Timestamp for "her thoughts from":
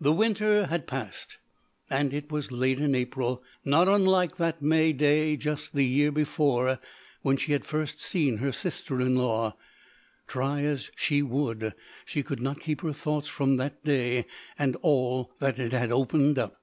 12.82-13.56